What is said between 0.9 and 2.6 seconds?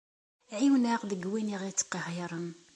deg win i ɣ-ittqehhiren.